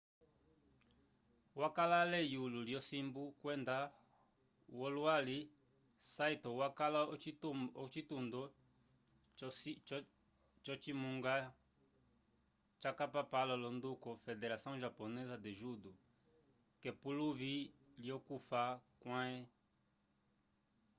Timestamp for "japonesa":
14.83-15.35